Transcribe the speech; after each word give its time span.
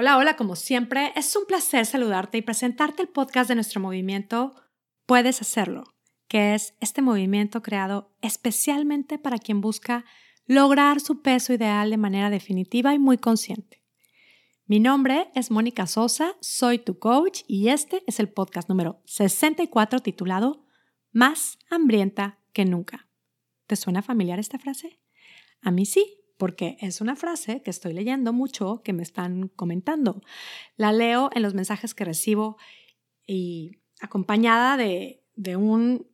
Hola, 0.00 0.16
hola, 0.16 0.36
como 0.36 0.54
siempre, 0.54 1.12
es 1.16 1.34
un 1.34 1.44
placer 1.44 1.84
saludarte 1.84 2.38
y 2.38 2.42
presentarte 2.42 3.02
el 3.02 3.08
podcast 3.08 3.48
de 3.48 3.56
nuestro 3.56 3.80
movimiento 3.80 4.54
Puedes 5.06 5.42
Hacerlo, 5.42 5.82
que 6.28 6.54
es 6.54 6.76
este 6.78 7.02
movimiento 7.02 7.62
creado 7.62 8.14
especialmente 8.22 9.18
para 9.18 9.38
quien 9.38 9.60
busca 9.60 10.04
lograr 10.46 11.00
su 11.00 11.20
peso 11.20 11.52
ideal 11.52 11.90
de 11.90 11.96
manera 11.96 12.30
definitiva 12.30 12.94
y 12.94 13.00
muy 13.00 13.18
consciente. 13.18 13.82
Mi 14.66 14.78
nombre 14.78 15.32
es 15.34 15.50
Mónica 15.50 15.88
Sosa, 15.88 16.36
soy 16.40 16.78
tu 16.78 17.00
coach 17.00 17.40
y 17.48 17.70
este 17.70 18.04
es 18.06 18.20
el 18.20 18.28
podcast 18.28 18.68
número 18.68 19.02
64 19.06 19.98
titulado 19.98 20.64
Más 21.10 21.58
hambrienta 21.70 22.38
que 22.52 22.64
nunca. 22.64 23.08
¿Te 23.66 23.74
suena 23.74 24.02
familiar 24.02 24.38
esta 24.38 24.60
frase? 24.60 25.00
A 25.60 25.72
mí 25.72 25.86
sí, 25.86 26.17
porque 26.38 26.78
es 26.80 27.02
una 27.02 27.16
frase 27.16 27.60
que 27.62 27.70
estoy 27.70 27.92
leyendo 27.92 28.32
mucho, 28.32 28.80
que 28.82 28.94
me 28.94 29.02
están 29.02 29.48
comentando. 29.48 30.22
La 30.76 30.92
leo 30.92 31.30
en 31.34 31.42
los 31.42 31.52
mensajes 31.52 31.94
que 31.94 32.04
recibo 32.04 32.56
y 33.26 33.72
acompañada 34.00 34.76
de, 34.76 35.22
de 35.34 35.56
un... 35.56 36.06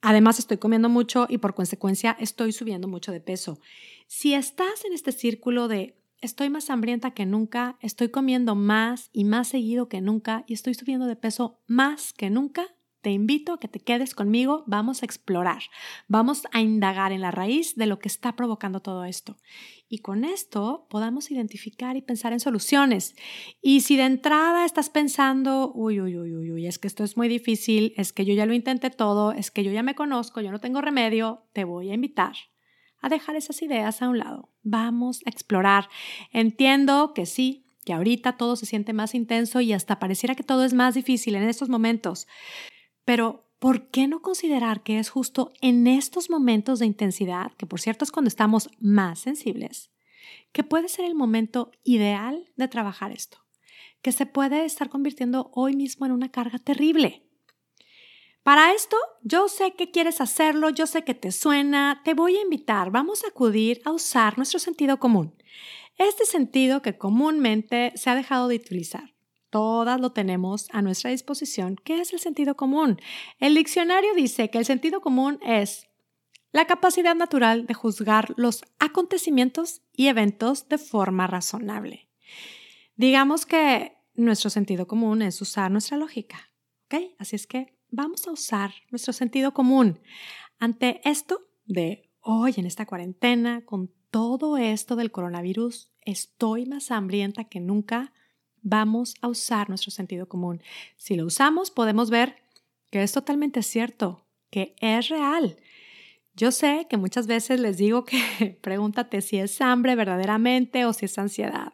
Además 0.00 0.38
estoy 0.38 0.58
comiendo 0.58 0.88
mucho 0.88 1.26
y 1.28 1.38
por 1.38 1.54
consecuencia 1.54 2.16
estoy 2.20 2.52
subiendo 2.52 2.86
mucho 2.86 3.10
de 3.10 3.20
peso. 3.20 3.58
Si 4.06 4.32
estás 4.32 4.84
en 4.84 4.92
este 4.92 5.10
círculo 5.10 5.66
de 5.66 5.98
estoy 6.20 6.50
más 6.50 6.70
hambrienta 6.70 7.10
que 7.10 7.26
nunca, 7.26 7.76
estoy 7.80 8.08
comiendo 8.08 8.54
más 8.54 9.10
y 9.12 9.24
más 9.24 9.48
seguido 9.48 9.88
que 9.88 10.00
nunca 10.00 10.44
y 10.46 10.54
estoy 10.54 10.74
subiendo 10.74 11.06
de 11.06 11.16
peso 11.16 11.60
más 11.66 12.12
que 12.12 12.30
nunca, 12.30 12.77
te 13.00 13.10
invito 13.10 13.52
a 13.52 13.60
que 13.60 13.68
te 13.68 13.80
quedes 13.80 14.14
conmigo, 14.14 14.64
vamos 14.66 15.02
a 15.02 15.06
explorar, 15.06 15.62
vamos 16.08 16.42
a 16.52 16.60
indagar 16.60 17.12
en 17.12 17.20
la 17.20 17.30
raíz 17.30 17.76
de 17.76 17.86
lo 17.86 17.98
que 17.98 18.08
está 18.08 18.34
provocando 18.34 18.80
todo 18.80 19.04
esto. 19.04 19.36
Y 19.88 19.98
con 19.98 20.24
esto 20.24 20.86
podamos 20.90 21.30
identificar 21.30 21.96
y 21.96 22.02
pensar 22.02 22.32
en 22.32 22.40
soluciones. 22.40 23.16
Y 23.62 23.80
si 23.80 23.96
de 23.96 24.04
entrada 24.04 24.64
estás 24.64 24.90
pensando, 24.90 25.72
uy, 25.74 26.00
uy, 26.00 26.18
uy, 26.18 26.50
uy, 26.50 26.66
es 26.66 26.78
que 26.78 26.88
esto 26.88 27.04
es 27.04 27.16
muy 27.16 27.28
difícil, 27.28 27.94
es 27.96 28.12
que 28.12 28.24
yo 28.24 28.34
ya 28.34 28.46
lo 28.46 28.52
intenté 28.52 28.90
todo, 28.90 29.32
es 29.32 29.50
que 29.50 29.64
yo 29.64 29.72
ya 29.72 29.82
me 29.82 29.94
conozco, 29.94 30.40
yo 30.40 30.50
no 30.50 30.60
tengo 30.60 30.80
remedio, 30.80 31.44
te 31.52 31.64
voy 31.64 31.90
a 31.90 31.94
invitar 31.94 32.34
a 33.00 33.08
dejar 33.08 33.36
esas 33.36 33.62
ideas 33.62 34.02
a 34.02 34.08
un 34.08 34.18
lado. 34.18 34.50
Vamos 34.62 35.20
a 35.24 35.30
explorar. 35.30 35.88
Entiendo 36.32 37.12
que 37.14 37.26
sí, 37.26 37.64
que 37.84 37.92
ahorita 37.92 38.36
todo 38.36 38.56
se 38.56 38.66
siente 38.66 38.92
más 38.92 39.14
intenso 39.14 39.60
y 39.60 39.72
hasta 39.72 39.98
pareciera 39.98 40.34
que 40.34 40.42
todo 40.42 40.64
es 40.64 40.74
más 40.74 40.94
difícil 40.94 41.36
en 41.36 41.44
estos 41.44 41.68
momentos. 41.68 42.26
Pero, 43.08 43.48
¿por 43.58 43.88
qué 43.88 44.06
no 44.06 44.20
considerar 44.20 44.82
que 44.82 44.98
es 44.98 45.08
justo 45.08 45.50
en 45.62 45.86
estos 45.86 46.28
momentos 46.28 46.78
de 46.78 46.84
intensidad, 46.84 47.52
que 47.54 47.64
por 47.64 47.80
cierto 47.80 48.04
es 48.04 48.12
cuando 48.12 48.28
estamos 48.28 48.68
más 48.80 49.20
sensibles, 49.20 49.90
que 50.52 50.62
puede 50.62 50.90
ser 50.90 51.06
el 51.06 51.14
momento 51.14 51.70
ideal 51.84 52.52
de 52.56 52.68
trabajar 52.68 53.10
esto? 53.10 53.38
Que 54.02 54.12
se 54.12 54.26
puede 54.26 54.66
estar 54.66 54.90
convirtiendo 54.90 55.50
hoy 55.54 55.74
mismo 55.74 56.04
en 56.04 56.12
una 56.12 56.30
carga 56.30 56.58
terrible. 56.58 57.26
Para 58.42 58.74
esto, 58.74 58.98
yo 59.22 59.48
sé 59.48 59.72
que 59.72 59.90
quieres 59.90 60.20
hacerlo, 60.20 60.68
yo 60.68 60.86
sé 60.86 61.02
que 61.02 61.14
te 61.14 61.32
suena, 61.32 62.02
te 62.04 62.12
voy 62.12 62.36
a 62.36 62.42
invitar, 62.42 62.90
vamos 62.90 63.24
a 63.24 63.28
acudir 63.28 63.80
a 63.86 63.90
usar 63.90 64.36
nuestro 64.36 64.58
sentido 64.58 64.98
común. 64.98 65.34
Este 65.96 66.26
sentido 66.26 66.82
que 66.82 66.98
comúnmente 66.98 67.90
se 67.94 68.10
ha 68.10 68.14
dejado 68.14 68.48
de 68.48 68.56
utilizar. 68.56 69.14
Todas 69.50 70.00
lo 70.00 70.12
tenemos 70.12 70.68
a 70.72 70.82
nuestra 70.82 71.10
disposición. 71.10 71.76
¿Qué 71.82 72.00
es 72.00 72.12
el 72.12 72.20
sentido 72.20 72.56
común? 72.56 73.00
El 73.38 73.54
diccionario 73.54 74.14
dice 74.14 74.50
que 74.50 74.58
el 74.58 74.64
sentido 74.64 75.00
común 75.00 75.38
es 75.42 75.88
la 76.52 76.66
capacidad 76.66 77.14
natural 77.14 77.66
de 77.66 77.74
juzgar 77.74 78.34
los 78.36 78.62
acontecimientos 78.78 79.82
y 79.92 80.08
eventos 80.08 80.68
de 80.68 80.78
forma 80.78 81.26
razonable. 81.26 82.08
Digamos 82.96 83.46
que 83.46 83.96
nuestro 84.14 84.50
sentido 84.50 84.86
común 84.86 85.22
es 85.22 85.40
usar 85.40 85.70
nuestra 85.70 85.96
lógica. 85.96 86.50
¿Ok? 86.86 87.02
Así 87.18 87.36
es 87.36 87.46
que 87.46 87.78
vamos 87.90 88.26
a 88.26 88.32
usar 88.32 88.72
nuestro 88.90 89.12
sentido 89.12 89.52
común. 89.54 90.00
Ante 90.58 91.00
esto 91.08 91.40
de 91.64 92.10
hoy 92.20 92.54
en 92.56 92.66
esta 92.66 92.86
cuarentena, 92.86 93.64
con 93.64 93.92
todo 94.10 94.56
esto 94.56 94.96
del 94.96 95.12
coronavirus, 95.12 95.92
estoy 96.00 96.66
más 96.66 96.90
hambrienta 96.90 97.44
que 97.44 97.60
nunca 97.60 98.12
vamos 98.68 99.14
a 99.20 99.28
usar 99.28 99.68
nuestro 99.68 99.90
sentido 99.90 100.28
común. 100.28 100.62
Si 100.96 101.16
lo 101.16 101.26
usamos, 101.26 101.70
podemos 101.70 102.10
ver 102.10 102.36
que 102.90 103.02
es 103.02 103.12
totalmente 103.12 103.62
cierto, 103.62 104.24
que 104.50 104.74
es 104.80 105.08
real. 105.08 105.56
Yo 106.34 106.52
sé 106.52 106.86
que 106.88 106.96
muchas 106.96 107.26
veces 107.26 107.58
les 107.58 107.78
digo 107.78 108.04
que 108.04 108.58
pregúntate 108.62 109.20
si 109.22 109.38
es 109.38 109.60
hambre 109.60 109.96
verdaderamente 109.96 110.84
o 110.84 110.92
si 110.92 111.06
es 111.06 111.18
ansiedad. 111.18 111.72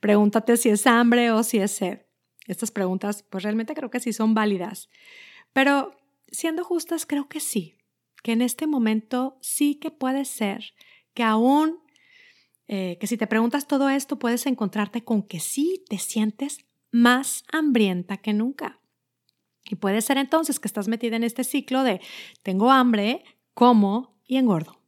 Pregúntate 0.00 0.56
si 0.56 0.68
es 0.68 0.86
hambre 0.86 1.30
o 1.30 1.42
si 1.42 1.58
es 1.58 1.70
sed. 1.70 2.00
Estas 2.46 2.70
preguntas, 2.70 3.22
pues 3.22 3.44
realmente 3.44 3.74
creo 3.74 3.90
que 3.90 4.00
sí 4.00 4.12
son 4.12 4.34
válidas. 4.34 4.90
Pero 5.52 5.96
siendo 6.30 6.64
justas, 6.64 7.06
creo 7.06 7.28
que 7.28 7.40
sí, 7.40 7.78
que 8.22 8.32
en 8.32 8.42
este 8.42 8.66
momento 8.66 9.38
sí 9.40 9.76
que 9.76 9.90
puede 9.90 10.24
ser 10.24 10.74
que 11.14 11.22
aún 11.22 11.78
eh, 12.74 12.96
que 12.98 13.06
si 13.06 13.18
te 13.18 13.26
preguntas 13.26 13.66
todo 13.66 13.90
esto 13.90 14.18
puedes 14.18 14.46
encontrarte 14.46 15.04
con 15.04 15.22
que 15.22 15.40
sí 15.40 15.84
te 15.90 15.98
sientes 15.98 16.64
más 16.90 17.44
hambrienta 17.52 18.16
que 18.16 18.32
nunca. 18.32 18.80
Y 19.68 19.74
puede 19.74 20.00
ser 20.00 20.16
entonces 20.16 20.58
que 20.58 20.68
estás 20.68 20.88
metida 20.88 21.16
en 21.16 21.22
este 21.22 21.44
ciclo 21.44 21.82
de 21.82 22.00
tengo 22.42 22.70
hambre, 22.70 23.24
como 23.52 24.16
y 24.26 24.38
engordo. 24.38 24.80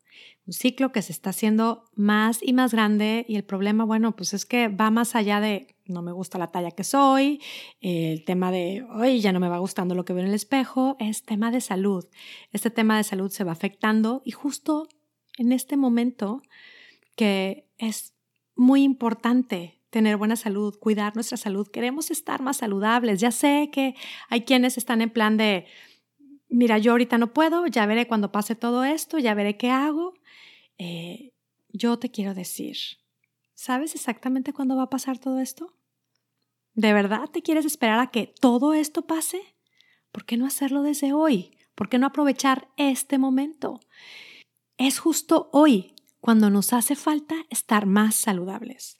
Un 0.47 0.55
ciclo 0.55 0.93
que 0.93 1.03
se 1.03 1.13
está 1.13 1.29
haciendo 1.29 1.85
más 1.95 2.39
y 2.43 2.55
más 2.55 2.73
grande 2.73 3.27
y 3.29 3.37
el 3.37 3.45
problema, 3.45 3.85
bueno, 3.85 4.17
pues 4.17 4.33
es 4.33 4.47
que 4.47 4.69
va 4.69 4.91
más 4.91 5.15
allá 5.15 5.41
de 5.41 5.77
no 5.85 6.01
me 6.01 6.13
gusta 6.13 6.39
la 6.39 6.51
talla 6.51 6.71
que 6.71 6.85
soy, 6.85 7.43
el 7.83 8.25
tema 8.25 8.51
de 8.51 8.87
hoy 8.95 9.21
ya 9.21 9.31
no 9.33 9.41
me 9.41 9.51
va 9.51 9.59
gustando 9.59 9.95
lo 9.95 10.07
que 10.07 10.15
veo 10.15 10.23
en 10.23 10.31
el 10.31 10.35
espejo, 10.35 10.97
es 11.01 11.23
tema 11.23 11.51
de 11.51 11.61
salud. 11.61 12.07
Este 12.51 12.71
tema 12.71 12.97
de 12.97 13.05
salud 13.05 13.31
se 13.31 13.45
va 13.45 13.53
afectando 13.53 14.23
y 14.25 14.31
justo 14.31 14.89
en 15.37 15.53
este 15.53 15.77
momento 15.77 16.41
que 17.17 17.69
es 17.79 18.15
muy 18.57 18.83
importante 18.83 19.81
tener 19.91 20.17
buena 20.17 20.37
salud, 20.37 20.77
cuidar 20.79 21.15
nuestra 21.15 21.37
salud. 21.37 21.69
Queremos 21.69 22.11
estar 22.11 22.43
más 22.43 22.57
saludables. 22.57 23.21
Ya 23.21 23.31
sé 23.31 23.71
que 23.73 23.95
hay 24.29 24.43
quienes 24.43 24.77
están 24.77 25.01
en 25.01 25.11
plan 25.11 25.37
de, 25.37 25.67
mira, 26.49 26.79
yo 26.79 26.93
ahorita 26.93 27.17
no 27.19 27.33
puedo, 27.33 27.67
ya 27.67 27.87
veré 27.87 28.09
cuando 28.09 28.33
pase 28.33 28.57
todo 28.57 28.83
esto, 28.85 29.19
ya 29.19 29.35
veré 29.35 29.57
qué 29.57 29.71
hago. 29.71 30.15
Eh, 30.79 31.33
yo 31.69 31.99
te 31.99 32.11
quiero 32.11 32.35
decir, 32.35 32.77
¿sabes 33.55 33.95
exactamente 33.95 34.53
cuándo 34.53 34.77
va 34.77 34.85
a 34.85 34.91
pasar 34.91 35.19
todo 35.19 35.39
esto? 35.39 35.77
¿De 36.73 36.93
verdad 36.93 37.31
te 37.31 37.43
quieres 37.43 37.65
esperar 37.65 38.01
a 38.01 38.11
que 38.11 38.27
todo 38.27 38.75
esto 38.75 39.07
pase? 39.07 39.41
¿Por 40.11 40.25
qué 40.25 40.37
no 40.37 40.47
hacerlo 40.47 40.83
desde 40.83 41.13
hoy? 41.13 41.57
¿Por 41.77 41.89
qué 41.89 41.99
no 41.99 42.07
aprovechar 42.07 42.69
este 42.77 43.19
momento? 43.19 43.79
Es 44.77 44.99
justo 44.99 45.51
hoy 45.53 45.94
cuando 46.25 46.49
nos 46.49 46.73
hace 46.73 46.97
falta 46.97 47.35
estar 47.51 47.85
más 47.85 48.15
saludables. 48.15 48.99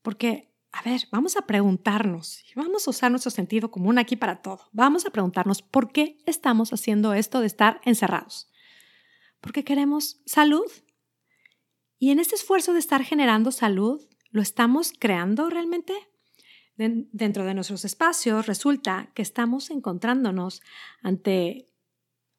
Porque, 0.00 0.50
a 0.72 0.80
ver, 0.80 1.06
vamos 1.12 1.36
a 1.36 1.42
preguntarnos, 1.42 2.42
y 2.50 2.54
vamos 2.54 2.86
a 2.86 2.90
usar 2.92 3.10
nuestro 3.10 3.30
sentido 3.30 3.70
común 3.70 3.98
aquí 3.98 4.16
para 4.16 4.40
todo. 4.40 4.66
Vamos 4.72 5.04
a 5.04 5.10
preguntarnos 5.10 5.60
por 5.60 5.92
qué 5.92 6.16
estamos 6.24 6.72
haciendo 6.72 7.12
esto 7.12 7.40
de 7.40 7.46
estar 7.46 7.82
encerrados. 7.84 8.50
Porque 9.42 9.64
queremos 9.64 10.22
salud. 10.24 10.64
Y 11.98 12.10
en 12.10 12.18
este 12.18 12.36
esfuerzo 12.36 12.72
de 12.72 12.78
estar 12.78 13.04
generando 13.04 13.52
salud, 13.52 14.00
¿lo 14.30 14.40
estamos 14.40 14.94
creando 14.98 15.50
realmente? 15.50 15.92
Dentro 16.76 17.44
de 17.44 17.52
nuestros 17.52 17.84
espacios 17.84 18.46
resulta 18.46 19.10
que 19.12 19.20
estamos 19.20 19.68
encontrándonos 19.68 20.62
ante 21.02 21.69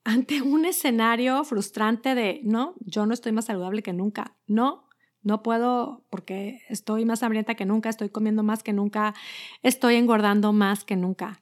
ante 0.03 0.41
un 0.41 0.65
escenario 0.65 1.43
frustrante 1.43 2.15
de, 2.15 2.41
no, 2.43 2.75
yo 2.79 3.05
no 3.05 3.13
estoy 3.13 3.31
más 3.31 3.45
saludable 3.45 3.83
que 3.83 3.93
nunca, 3.93 4.35
no, 4.47 4.87
no 5.21 5.43
puedo 5.43 6.05
porque 6.09 6.61
estoy 6.69 7.05
más 7.05 7.21
hambrienta 7.23 7.55
que 7.55 7.65
nunca, 7.65 7.89
estoy 7.89 8.09
comiendo 8.09 8.43
más 8.43 8.63
que 8.63 8.73
nunca, 8.73 9.13
estoy 9.61 9.95
engordando 9.95 10.53
más 10.53 10.83
que 10.83 10.95
nunca. 10.95 11.39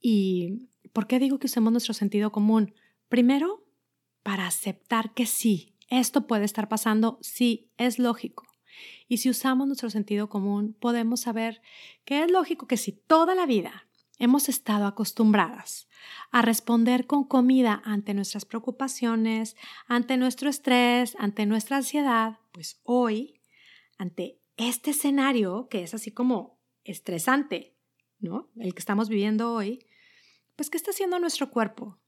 ¿Y 0.00 0.68
por 0.92 1.06
qué 1.06 1.18
digo 1.18 1.38
que 1.38 1.46
usemos 1.46 1.72
nuestro 1.72 1.94
sentido 1.94 2.30
común? 2.30 2.74
Primero, 3.08 3.64
para 4.22 4.46
aceptar 4.46 5.14
que 5.14 5.24
sí, 5.24 5.74
esto 5.88 6.26
puede 6.26 6.44
estar 6.44 6.68
pasando, 6.68 7.18
sí, 7.22 7.70
es 7.78 7.98
lógico. 7.98 8.44
Y 9.08 9.18
si 9.18 9.30
usamos 9.30 9.66
nuestro 9.66 9.88
sentido 9.88 10.28
común, 10.28 10.76
podemos 10.78 11.20
saber 11.20 11.62
que 12.04 12.22
es 12.22 12.30
lógico 12.30 12.66
que 12.66 12.76
si 12.76 12.92
toda 12.92 13.34
la 13.34 13.46
vida 13.46 13.86
Hemos 14.18 14.48
estado 14.48 14.86
acostumbradas 14.86 15.88
a 16.30 16.40
responder 16.40 17.06
con 17.06 17.24
comida 17.24 17.82
ante 17.84 18.14
nuestras 18.14 18.46
preocupaciones, 18.46 19.56
ante 19.86 20.16
nuestro 20.16 20.48
estrés, 20.48 21.16
ante 21.18 21.44
nuestra 21.44 21.78
ansiedad, 21.78 22.38
pues 22.52 22.80
hoy, 22.84 23.42
ante 23.98 24.40
este 24.56 24.92
escenario 24.92 25.68
que 25.68 25.82
es 25.82 25.92
así 25.92 26.12
como 26.12 26.58
estresante, 26.84 27.76
¿no? 28.18 28.48
El 28.56 28.72
que 28.72 28.80
estamos 28.80 29.10
viviendo 29.10 29.52
hoy, 29.52 29.84
pues 30.56 30.70
¿qué 30.70 30.78
está 30.78 30.92
haciendo 30.92 31.18
nuestro 31.18 31.50
cuerpo? 31.50 31.98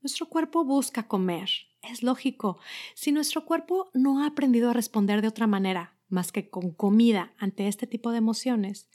Nuestro 0.00 0.28
cuerpo 0.28 0.64
busca 0.64 1.08
comer, 1.08 1.50
es 1.82 2.04
lógico. 2.04 2.60
Si 2.94 3.10
nuestro 3.10 3.44
cuerpo 3.44 3.90
no 3.92 4.22
ha 4.22 4.28
aprendido 4.28 4.70
a 4.70 4.72
responder 4.72 5.20
de 5.20 5.28
otra 5.28 5.48
manera 5.48 5.98
más 6.08 6.30
que 6.30 6.48
con 6.48 6.70
comida 6.70 7.34
ante 7.38 7.66
este 7.66 7.88
tipo 7.88 8.12
de 8.12 8.18
emociones, 8.18 8.88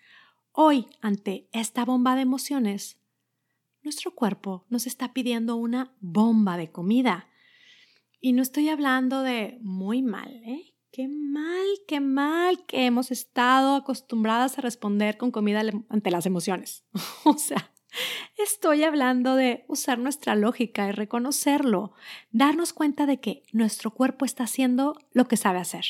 hoy, 0.51 0.88
ante 1.01 1.50
esta 1.51 1.86
bomba 1.86 2.15
de 2.15 2.21
emociones, 2.21 3.00
nuestro 3.83 4.13
cuerpo 4.13 4.65
nos 4.69 4.86
está 4.88 5.13
pidiendo 5.13 5.56
una 5.56 5.95
bomba 6.00 6.57
de 6.57 6.71
comida. 6.71 7.27
Y 8.19 8.33
no 8.33 8.42
estoy 8.42 8.69
hablando 8.69 9.24
de 9.24 9.57
muy 9.62 10.01
mal, 10.03 10.31
¿eh? 10.45 10.75
Qué 10.92 11.07
mal, 11.07 11.65
qué 11.88 12.01
mal 12.01 12.65
que 12.65 12.86
hemos 12.86 13.12
estado 13.12 13.75
acostumbradas 13.75 14.57
a 14.57 14.62
responder 14.62 15.18
con 15.18 15.31
comida 15.31 15.63
ante 15.89 16.12
las 16.12 16.25
emociones. 16.25 16.83
o 17.24 17.38
sea, 17.38 17.71
estoy 18.38 18.83
hablando 18.83 19.36
de 19.36 19.65
usar 19.69 20.00
nuestra 20.00 20.36
lógica 20.36 20.88
y 20.88 20.92
reconocerlo, 20.92 21.94
darnos 22.31 22.74
cuenta 22.74 23.06
de 23.06 23.19
que 23.19 23.44
nuestro 23.53 23.92
cuerpo 23.92 24.25
está 24.25 24.44
haciendo 24.44 24.95
lo 25.13 25.27
que 25.27 25.38
sabe 25.38 25.59
hacer. 25.59 25.86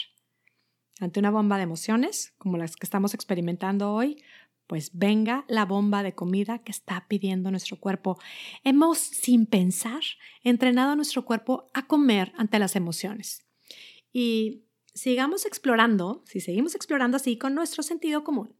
Ante 0.99 1.19
una 1.19 1.31
bomba 1.31 1.57
de 1.57 1.63
emociones, 1.63 2.35
como 2.37 2.57
las 2.57 2.75
que 2.75 2.85
estamos 2.85 3.15
experimentando 3.15 3.91
hoy, 3.91 4.23
pues 4.71 4.91
venga 4.94 5.44
la 5.50 5.65
bomba 5.65 6.01
de 6.01 6.15
comida 6.15 6.59
que 6.59 6.71
está 6.71 7.06
pidiendo 7.09 7.51
nuestro 7.51 7.77
cuerpo. 7.77 8.18
Hemos, 8.63 9.00
sin 9.00 9.45
pensar, 9.45 10.00
entrenado 10.44 10.91
a 10.91 10.95
nuestro 10.95 11.25
cuerpo 11.25 11.69
a 11.73 11.88
comer 11.88 12.31
ante 12.38 12.57
las 12.57 12.77
emociones. 12.77 13.45
Y 14.13 14.63
sigamos 14.94 15.45
explorando, 15.45 16.23
si 16.25 16.39
seguimos 16.39 16.73
explorando 16.73 17.18
así 17.18 17.38
con 17.38 17.53
nuestro 17.53 17.83
sentido 17.83 18.23
común, 18.23 18.56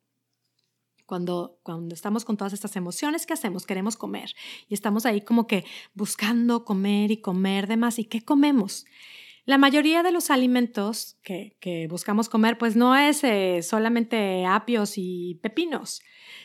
cuando, 1.06 1.62
cuando, 1.64 1.96
estamos 1.96 2.26
con 2.26 2.36
todas 2.36 2.52
estas 2.52 2.76
emociones, 2.76 3.26
¿qué 3.26 3.32
hacemos? 3.32 3.66
Queremos 3.66 3.96
comer. 3.96 4.32
Y 4.68 4.74
estamos 4.74 5.06
ahí 5.06 5.22
como 5.22 5.48
que 5.48 5.64
buscando 5.94 6.66
comer 6.66 7.12
y 7.12 7.22
comer 7.22 7.68
de 7.68 7.78
más. 7.78 8.00
¿Y 8.00 8.04
qué 8.04 8.22
comemos? 8.22 8.84
La 9.46 9.58
mayoría 9.58 10.04
de 10.04 10.12
los 10.12 10.30
alimentos 10.30 11.18
que, 11.24 11.88
buscamos 11.90 12.30
comer, 12.30 12.58
pues 12.58 12.76
no 12.76 12.96
es 12.96 13.24
eh, 13.24 13.62
solamente 13.64 14.46
apios 14.46 14.94
y 14.98 15.40
pepinos, 15.42 16.02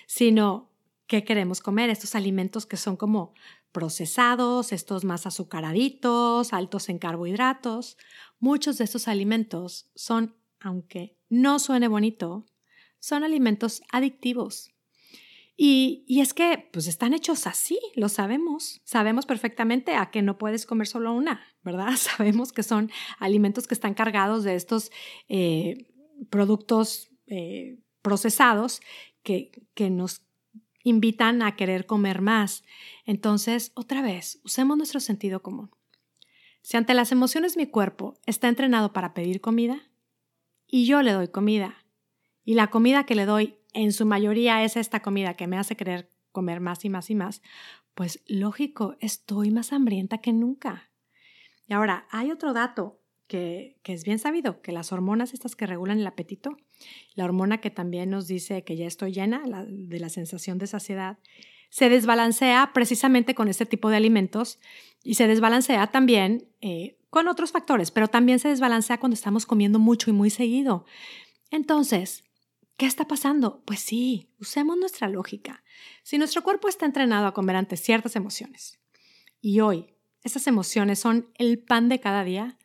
sino 0.06 0.70
que 1.06 1.22
queremos 1.22 1.60
comer, 1.60 1.90
estos 1.90 2.14
alimentos 2.14 2.66
que 2.66 2.76
son 2.76 2.96
como 2.96 3.34
procesados, 3.70 4.72
estos 4.72 5.04
más 5.04 5.26
azucaraditos, 5.26 6.52
altos 6.52 6.88
en 6.88 6.98
carbohidratos. 6.98 7.98
Muchos 8.40 8.78
de 8.78 8.84
estos 8.84 9.08
alimentos 9.08 9.90
son, 9.94 10.34
aunque 10.60 11.18
no 11.28 11.58
suene 11.58 11.86
bonito, 11.86 12.46
son 12.98 13.22
alimentos 13.22 13.82
adictivos. 13.92 14.75
Y, 15.58 16.04
es 16.20 16.34
que 16.34 16.68
pues 16.70 16.86
están 16.86 17.14
hechos 17.14 17.46
así, 17.46 17.78
lo 17.94 18.08
sabemos. 18.08 18.82
Sabemos 18.84 19.24
perfectamente 19.24 19.94
a 19.94 20.10
que 20.10 20.20
no 20.20 20.36
puedes 20.36 20.66
comer 20.66 20.86
solo 20.86 21.12
una, 21.14 21.40
¿verdad? 21.62 21.92
Sabemos 21.96 22.52
que 22.52 22.62
son 22.62 22.90
alimentos 23.18 23.66
que 23.66 23.74
están 23.74 23.94
cargados 23.94 24.44
de 24.44 24.54
estos 24.54 24.90
eh, 25.28 25.86
productos 26.28 27.10
eh, 27.26 27.78
procesados 28.02 28.82
que, 29.22 29.50
que 29.74 29.88
nos 29.88 30.22
invitan 30.82 31.42
a 31.42 31.56
querer 31.56 31.86
comer 31.86 32.20
más. 32.20 32.62
Entonces, 33.06 33.72
otra 33.74 34.02
vez, 34.02 34.40
usemos 34.44 34.76
nuestro 34.76 35.00
sentido 35.00 35.42
común. 35.42 35.70
Si 36.60 36.76
ante 36.76 36.94
las 36.94 37.12
emociones 37.12 37.56
mi 37.56 37.66
cuerpo 37.66 38.18
está 38.26 38.48
entrenado 38.48 38.92
para 38.92 39.14
pedir 39.14 39.40
comida 39.40 39.88
y 40.66 40.84
yo 40.86 41.00
le 41.02 41.12
doy 41.12 41.28
comida 41.28 41.86
y 42.44 42.54
la 42.54 42.68
comida 42.68 43.06
que 43.06 43.14
le 43.14 43.24
doy 43.24 43.55
en 43.72 43.92
su 43.92 44.06
mayoría 44.06 44.64
es 44.64 44.76
esta 44.76 45.00
comida 45.00 45.34
que 45.34 45.46
me 45.46 45.58
hace 45.58 45.76
querer 45.76 46.10
comer 46.32 46.60
más 46.60 46.84
y 46.84 46.90
más 46.90 47.10
y 47.10 47.14
más, 47.14 47.42
pues 47.94 48.22
lógico, 48.26 48.96
estoy 49.00 49.50
más 49.50 49.72
hambrienta 49.72 50.18
que 50.18 50.32
nunca. 50.32 50.90
Y 51.66 51.72
ahora, 51.72 52.06
hay 52.10 52.30
otro 52.30 52.52
dato 52.52 53.00
que, 53.26 53.78
es 53.84 54.04
bien 54.04 54.18
sabido, 54.18 54.60
que 54.60 54.72
las 54.72 54.92
hormonas 54.92 55.34
estas 55.34 55.56
que 55.56 55.66
regulan 55.66 55.98
el 55.98 56.06
apetito, 56.06 56.56
la 57.14 57.24
hormona 57.24 57.60
que 57.60 57.70
también 57.70 58.10
nos 58.10 58.26
dice 58.26 58.64
que 58.64 58.76
ya 58.76 58.86
estoy 58.86 59.12
llena 59.12 59.42
de 59.66 59.98
la 59.98 60.08
sensación 60.08 60.58
de 60.58 60.66
saciedad, 60.66 61.18
se 61.70 61.88
desbalancea 61.88 62.70
precisamente 62.72 63.34
con 63.34 63.48
este 63.48 63.66
tipo 63.66 63.90
de 63.90 63.96
alimentos 63.96 64.60
y 65.02 65.14
se 65.14 65.26
desbalancea 65.26 65.88
también 65.88 66.48
eh, 66.60 66.98
con 67.10 67.28
otros 67.28 67.50
factores, 67.50 67.90
pero 67.90 68.08
también 68.08 68.38
se 68.38 68.48
desbalancea 68.48 69.00
cuando 69.00 69.14
estamos 69.14 69.46
comiendo 69.46 69.78
mucho 69.78 70.10
y 70.10 70.12
muy 70.12 70.30
seguido. 70.30 70.84
Entonces, 71.50 72.24
¿Qué 72.76 72.84
está 72.84 73.08
pasando? 73.08 73.62
Pues 73.64 73.80
sí, 73.80 74.28
usemos 74.38 74.76
nuestra 74.76 75.08
lógica. 75.08 75.62
Si 76.02 76.18
nuestro 76.18 76.42
cuerpo 76.42 76.68
está 76.68 76.84
entrenado 76.84 77.26
a 77.26 77.32
comer 77.32 77.56
ante 77.56 77.76
ciertas 77.76 78.16
emociones 78.16 78.78
y 79.40 79.60
hoy 79.60 79.94
esas 80.22 80.46
emociones 80.46 80.98
son 80.98 81.30
el 81.38 81.58
pan 81.58 81.88
de 81.88 82.00
cada 82.00 82.22
día, 82.22 82.58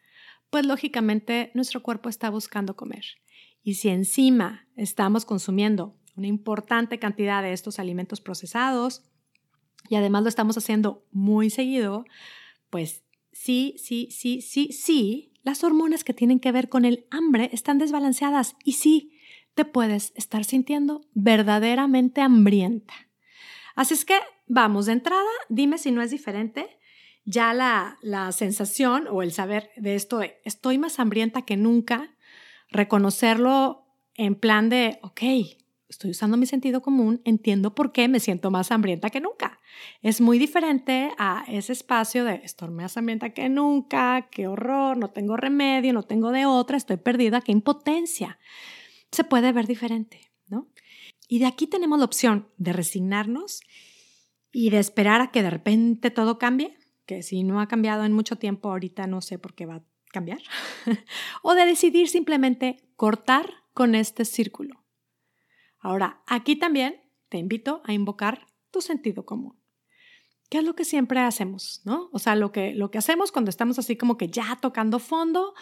pues 0.50 0.66
lógicamente 0.66 1.52
nuestro 1.54 1.82
cuerpo 1.82 2.10
está 2.10 2.30
buscando 2.30 2.76
comer. 2.76 3.06
Y 3.64 3.76
si 3.76 3.88
encima 3.88 4.68
estamos 4.76 5.24
consumiendo 5.24 5.98
una 6.18 6.28
importante 6.28 7.00
cantidad 7.00 7.42
de 7.42 7.54
estos 7.54 7.80
alimentos 7.80 8.20
procesados 8.20 9.04
y 9.88 9.96
además 9.96 10.24
lo 10.24 10.30
estamos 10.30 10.58
haciendo 10.58 11.06
muy 11.12 11.50
seguido, 11.50 12.04
pues 12.70 13.04
sí, 13.32 13.76
sí, 13.78 14.10
sí, 14.12 14.42
sí, 14.42 14.74
sí, 14.74 15.32
las 15.44 15.64
hormonas 15.64 16.04
que 16.04 16.14
tienen 16.14 16.40
que 16.40 16.52
ver 16.52 16.68
con 16.68 16.84
el 16.84 17.08
hambre 17.12 17.50
están 17.54 17.78
desbalanceadas 17.78 18.56
y 18.66 18.74
sí, 18.74 19.14
te 19.54 19.66
puedes 19.66 20.14
estar 20.16 20.44
sintiendo 20.44 21.02
verdaderamente 21.14 22.22
hambrienta. 22.22 22.94
Así 23.76 23.94
es 23.94 24.06
que 24.06 24.20
vamos 24.48 24.86
de 24.86 24.94
entrada, 24.94 25.30
dime 25.50 25.78
si 25.78 25.92
no 25.92 26.02
es 26.02 26.12
diferente. 26.12 26.78
Ya 27.24 27.54
la, 27.54 27.98
la 28.02 28.32
sensación 28.32 29.08
o 29.10 29.22
el 29.22 29.32
saber 29.32 29.70
de 29.78 29.96
esto 29.96 30.20
de 30.20 30.42
estoy 30.44 30.78
más 30.78 31.00
hambrienta 31.00 31.44
que 31.44 31.56
nunca, 31.56 32.16
reconocerlo 32.70 33.86
en 34.16 34.36
plan 34.36 34.70
de, 34.70 35.00
ok, 35.04 35.22
estoy 35.88 36.12
usando 36.12 36.36
mi 36.38 36.48
sentido 36.48 36.82
común, 36.82 37.22
entiendo 37.26 37.76
por 37.76 37.92
qué 37.92 38.08
me 38.08 38.20
siento 38.20 38.50
más 38.50 38.72
hambrienta 38.72 39.10
que 39.10 39.22
nunca. 39.22 39.60
Es 40.02 40.20
muy 40.20 40.40
diferente 40.40 41.12
a 41.18 41.44
ese 41.48 41.74
espacio 41.74 42.26
de 42.26 42.42
estoy 42.44 42.70
más 42.70 42.98
hambrienta 42.98 43.32
que 43.32 43.50
nunca, 43.50 44.28
qué 44.32 44.48
horror, 44.48 44.98
no 44.98 45.10
tengo 45.10 45.38
remedio, 45.38 45.94
no 45.94 46.04
tengo 46.04 46.32
de 46.32 46.46
otra, 46.46 46.78
estoy 46.78 46.98
perdida, 46.98 47.42
qué 47.42 47.52
impotencia 47.52 48.40
se 49.12 49.24
puede 49.24 49.52
ver 49.52 49.68
diferente, 49.68 50.32
¿no? 50.48 50.68
Y 51.28 51.40
de 51.40 51.46
aquí 51.46 51.68
tenemos 51.68 52.00
la 52.00 52.06
opción 52.06 52.50
de 52.58 52.74
resignarnos 52.74 53.62
y 54.52 54.70
de 54.70 54.80
esperar 54.80 55.22
a 55.22 55.32
que 55.32 55.44
de 55.44 55.50
repente 55.50 56.12
todo 56.12 56.38
cambie, 56.38 56.78
que 57.06 57.24
si 57.24 57.44
no 57.44 57.62
ha 57.62 57.68
cambiado 57.68 58.04
en 58.06 58.12
mucho 58.12 58.38
tiempo, 58.38 58.70
ahorita 58.70 59.08
no 59.08 59.22
sé 59.22 59.40
por 59.40 59.54
qué 59.54 59.66
va 59.66 59.76
a 59.76 59.84
cambiar, 60.12 60.42
o 61.42 61.54
de 61.54 61.66
decidir 61.66 62.10
simplemente 62.10 62.84
cortar 62.96 63.50
con 63.74 63.96
este 63.96 64.26
círculo. 64.26 64.84
Ahora, 65.80 66.22
aquí 66.28 66.58
también 66.58 67.02
te 67.30 67.38
invito 67.38 67.82
a 67.86 67.94
invocar 67.94 68.48
tu 68.72 68.82
sentido 68.82 69.26
común. 69.26 69.61
¿Qué 70.52 70.58
es 70.58 70.66
lo 70.66 70.76
que 70.76 70.84
siempre 70.84 71.22
hacemos, 71.22 71.80
no? 71.86 72.10
O 72.12 72.20
sea, 72.20 72.36
lo 72.36 72.52
que, 72.52 72.74
lo 72.74 72.92
que 72.92 72.98
hacemos 72.98 73.32
cuando 73.32 73.48
estamos 73.48 73.80
así 73.80 73.96
como 73.96 74.18
que 74.18 74.28
ya 74.28 74.60
tocando 74.62 75.00
fondo, 75.00 75.54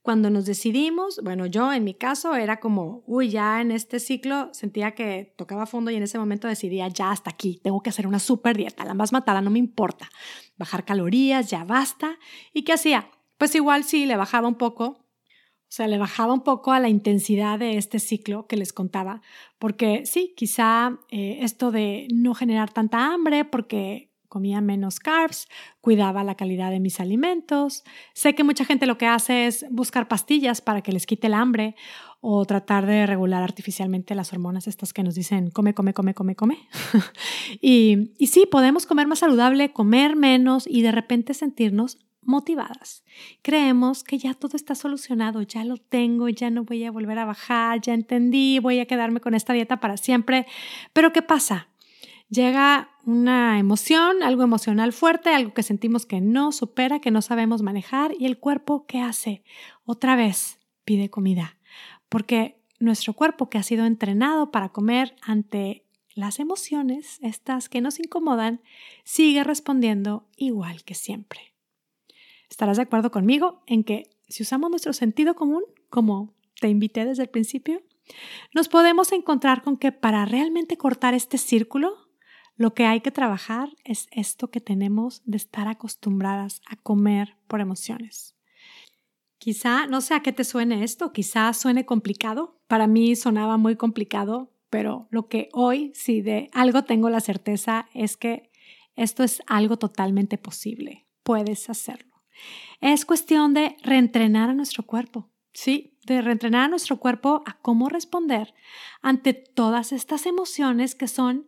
cuando 0.00 0.30
nos 0.30 0.46
decidimos, 0.46 1.20
bueno, 1.22 1.44
yo 1.44 1.70
en 1.70 1.84
mi 1.84 1.92
caso 1.92 2.34
era 2.34 2.58
como, 2.58 3.02
uy, 3.06 3.28
ya 3.28 3.60
en 3.60 3.70
este 3.72 4.00
ciclo 4.00 4.48
sentía 4.54 4.92
que 4.92 5.34
tocaba 5.36 5.66
fondo 5.66 5.90
y 5.90 5.96
en 5.96 6.02
ese 6.02 6.18
momento 6.18 6.48
decidía, 6.48 6.88
ya 6.88 7.10
hasta 7.10 7.28
aquí, 7.28 7.60
tengo 7.62 7.82
que 7.82 7.90
hacer 7.90 8.06
una 8.06 8.20
super 8.20 8.56
dieta, 8.56 8.86
la 8.86 8.94
más 8.94 9.12
matada, 9.12 9.42
no 9.42 9.50
me 9.50 9.58
importa, 9.58 10.08
bajar 10.56 10.86
calorías, 10.86 11.50
ya 11.50 11.64
basta. 11.64 12.18
¿Y 12.54 12.62
qué 12.62 12.72
hacía? 12.72 13.10
Pues 13.36 13.54
igual 13.54 13.84
sí, 13.84 14.06
le 14.06 14.16
bajaba 14.16 14.48
un 14.48 14.56
poco, 14.56 14.84
o 14.84 15.70
sea, 15.70 15.88
le 15.88 15.98
bajaba 15.98 16.32
un 16.32 16.42
poco 16.42 16.72
a 16.72 16.80
la 16.80 16.88
intensidad 16.88 17.58
de 17.58 17.76
este 17.76 17.98
ciclo 17.98 18.46
que 18.46 18.56
les 18.56 18.72
contaba, 18.72 19.20
porque 19.58 20.06
sí, 20.06 20.32
quizá 20.38 21.00
eh, 21.10 21.40
esto 21.42 21.70
de 21.70 22.08
no 22.14 22.32
generar 22.32 22.72
tanta 22.72 23.12
hambre, 23.12 23.44
porque 23.44 24.07
comía 24.28 24.60
menos 24.60 25.00
carbs, 25.00 25.48
cuidaba 25.80 26.24
la 26.24 26.36
calidad 26.36 26.70
de 26.70 26.80
mis 26.80 27.00
alimentos. 27.00 27.84
Sé 28.14 28.34
que 28.34 28.44
mucha 28.44 28.64
gente 28.64 28.86
lo 28.86 28.98
que 28.98 29.06
hace 29.06 29.46
es 29.46 29.66
buscar 29.70 30.08
pastillas 30.08 30.60
para 30.60 30.82
que 30.82 30.92
les 30.92 31.06
quite 31.06 31.26
el 31.26 31.34
hambre 31.34 31.74
o 32.20 32.44
tratar 32.44 32.86
de 32.86 33.06
regular 33.06 33.42
artificialmente 33.42 34.14
las 34.14 34.32
hormonas 34.32 34.66
estas 34.66 34.92
que 34.92 35.02
nos 35.02 35.14
dicen 35.14 35.50
come, 35.50 35.74
come, 35.74 35.94
come, 35.94 36.14
come, 36.14 36.34
come. 36.34 36.58
y, 37.60 38.10
sí, 38.26 38.46
podemos 38.50 38.86
comer 38.86 39.06
más 39.06 39.20
saludable, 39.20 39.72
comer 39.72 40.16
menos 40.16 40.66
y 40.66 40.82
de 40.82 40.92
repente 40.92 41.34
sentirnos 41.34 41.98
motivadas. 42.22 43.04
Creemos 43.42 44.04
que 44.04 44.18
ya 44.18 44.34
todo 44.34 44.56
está 44.56 44.74
solucionado, 44.74 45.42
ya 45.42 45.64
lo 45.64 45.78
tengo, 45.78 46.28
ya 46.28 46.50
no 46.50 46.64
voy 46.64 46.84
a 46.84 46.90
volver 46.90 47.18
a 47.18 47.24
bajar, 47.24 47.80
ya 47.80 47.94
entendí, 47.94 48.58
voy 48.58 48.80
a 48.80 48.86
quedarme 48.86 49.20
con 49.20 49.34
esta 49.34 49.52
dieta 49.52 49.80
para 49.80 49.96
siempre. 49.96 50.46
Pero 50.92 51.12
¿qué 51.12 51.22
pasa? 51.22 51.68
Llega 52.28 52.90
una 53.04 53.58
emoción, 53.58 54.22
algo 54.22 54.42
emocional 54.42 54.92
fuerte, 54.92 55.30
algo 55.30 55.54
que 55.54 55.62
sentimos 55.62 56.06
que 56.06 56.20
no 56.20 56.52
supera, 56.52 57.00
que 57.00 57.10
no 57.10 57.22
sabemos 57.22 57.62
manejar 57.62 58.12
y 58.18 58.26
el 58.26 58.38
cuerpo, 58.38 58.86
¿qué 58.86 59.00
hace? 59.00 59.42
Otra 59.84 60.16
vez 60.16 60.58
pide 60.84 61.10
comida, 61.10 61.56
porque 62.08 62.60
nuestro 62.78 63.14
cuerpo 63.14 63.48
que 63.48 63.58
ha 63.58 63.62
sido 63.62 63.86
entrenado 63.86 64.50
para 64.50 64.70
comer 64.70 65.16
ante 65.22 65.84
las 66.14 66.40
emociones, 66.40 67.18
estas 67.22 67.68
que 67.68 67.80
nos 67.80 67.98
incomodan, 67.98 68.60
sigue 69.04 69.44
respondiendo 69.44 70.26
igual 70.36 70.82
que 70.84 70.94
siempre. 70.94 71.54
¿Estarás 72.50 72.76
de 72.76 72.82
acuerdo 72.84 73.10
conmigo 73.10 73.62
en 73.66 73.84
que 73.84 74.10
si 74.28 74.42
usamos 74.42 74.70
nuestro 74.70 74.92
sentido 74.92 75.34
común, 75.34 75.62
como 75.90 76.34
te 76.60 76.68
invité 76.68 77.04
desde 77.04 77.22
el 77.22 77.28
principio, 77.28 77.82
nos 78.54 78.68
podemos 78.68 79.12
encontrar 79.12 79.62
con 79.62 79.76
que 79.76 79.92
para 79.92 80.24
realmente 80.24 80.76
cortar 80.76 81.14
este 81.14 81.38
círculo, 81.38 82.07
lo 82.58 82.74
que 82.74 82.84
hay 82.84 83.00
que 83.00 83.12
trabajar 83.12 83.70
es 83.84 84.08
esto 84.10 84.50
que 84.50 84.60
tenemos 84.60 85.22
de 85.24 85.36
estar 85.36 85.68
acostumbradas 85.68 86.60
a 86.68 86.74
comer 86.74 87.36
por 87.46 87.60
emociones. 87.60 88.34
Quizá, 89.38 89.86
no 89.86 90.00
sé 90.00 90.14
a 90.14 90.20
qué 90.20 90.32
te 90.32 90.42
suene 90.42 90.82
esto, 90.82 91.12
quizá 91.12 91.52
suene 91.52 91.86
complicado. 91.86 92.60
Para 92.66 92.88
mí 92.88 93.14
sonaba 93.14 93.56
muy 93.56 93.76
complicado, 93.76 94.52
pero 94.70 95.06
lo 95.10 95.28
que 95.28 95.48
hoy, 95.52 95.92
si 95.94 96.20
de 96.20 96.50
algo 96.52 96.82
tengo 96.82 97.08
la 97.10 97.20
certeza, 97.20 97.88
es 97.94 98.16
que 98.16 98.50
esto 98.96 99.22
es 99.22 99.40
algo 99.46 99.78
totalmente 99.78 100.36
posible. 100.36 101.06
Puedes 101.22 101.70
hacerlo. 101.70 102.24
Es 102.80 103.04
cuestión 103.04 103.54
de 103.54 103.76
reentrenar 103.84 104.50
a 104.50 104.54
nuestro 104.54 104.84
cuerpo, 104.84 105.30
¿sí? 105.52 105.96
De 106.04 106.22
reentrenar 106.22 106.64
a 106.64 106.68
nuestro 106.68 106.98
cuerpo 106.98 107.44
a 107.46 107.56
cómo 107.60 107.88
responder 107.88 108.52
ante 109.00 109.32
todas 109.32 109.92
estas 109.92 110.26
emociones 110.26 110.96
que 110.96 111.06
son 111.06 111.46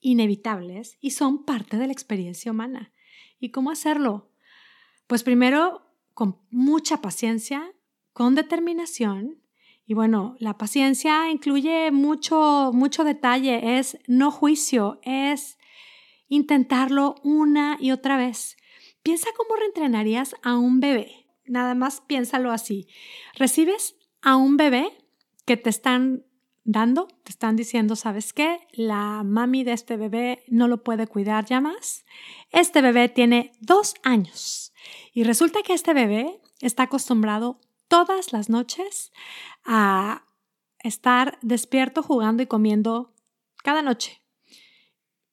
inevitables 0.00 0.98
y 1.00 1.10
son 1.10 1.44
parte 1.44 1.76
de 1.76 1.86
la 1.86 1.92
experiencia 1.92 2.52
humana. 2.52 2.92
¿Y 3.38 3.50
cómo 3.50 3.70
hacerlo? 3.70 4.30
Pues 5.06 5.22
primero 5.22 5.82
con 6.14 6.38
mucha 6.50 7.02
paciencia, 7.02 7.72
con 8.12 8.34
determinación. 8.34 9.42
Y 9.84 9.94
bueno, 9.94 10.36
la 10.40 10.56
paciencia 10.56 11.30
incluye 11.30 11.90
mucho, 11.90 12.70
mucho 12.72 13.04
detalle, 13.04 13.78
es 13.78 13.98
no 14.06 14.30
juicio, 14.30 14.98
es 15.02 15.58
intentarlo 16.28 17.16
una 17.22 17.76
y 17.78 17.92
otra 17.92 18.16
vez. 18.16 18.56
Piensa 19.02 19.28
cómo 19.36 19.54
reentrenarías 19.56 20.34
a 20.42 20.56
un 20.56 20.80
bebé. 20.80 21.26
Nada 21.44 21.74
más 21.74 22.00
piénsalo 22.00 22.50
así. 22.50 22.88
Recibes 23.34 23.94
a 24.22 24.36
un 24.36 24.56
bebé 24.56 24.90
que 25.44 25.56
te 25.56 25.70
están 25.70 26.24
dando, 26.66 27.06
te 27.22 27.30
están 27.30 27.56
diciendo, 27.56 27.96
¿sabes 27.96 28.32
qué? 28.32 28.66
La 28.72 29.22
mami 29.24 29.64
de 29.64 29.72
este 29.72 29.96
bebé 29.96 30.42
no 30.48 30.68
lo 30.68 30.82
puede 30.82 31.06
cuidar 31.06 31.46
ya 31.46 31.60
más. 31.60 32.04
Este 32.50 32.82
bebé 32.82 33.08
tiene 33.08 33.52
dos 33.60 33.94
años 34.02 34.74
y 35.14 35.22
resulta 35.22 35.62
que 35.62 35.72
este 35.72 35.94
bebé 35.94 36.40
está 36.60 36.84
acostumbrado 36.84 37.60
todas 37.88 38.32
las 38.32 38.50
noches 38.50 39.12
a 39.64 40.24
estar 40.80 41.38
despierto 41.40 42.02
jugando 42.02 42.42
y 42.42 42.46
comiendo 42.46 43.14
cada 43.62 43.80
noche. 43.80 44.20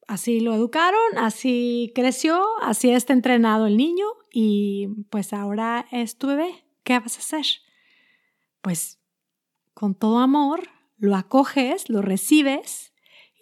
Así 0.08 0.40
lo 0.40 0.54
educaron, 0.54 1.18
así 1.18 1.92
creció, 1.96 2.44
así 2.62 2.92
está 2.92 3.14
entrenado 3.14 3.66
el 3.66 3.78
niño 3.78 4.06
y 4.32 4.88
pues 5.10 5.34
ahora 5.34 5.88
es 5.92 6.18
tu 6.18 6.28
bebé. 6.28 6.64
¿Qué 6.84 7.00
vas 7.00 7.16
a 7.16 7.20
hacer? 7.20 7.46
Pues 8.62 9.00
con 9.74 9.96
todo 9.96 10.20
amor 10.20 10.70
lo 11.04 11.18
acoges, 11.18 11.90
lo 11.90 12.02
recibes 12.02 12.94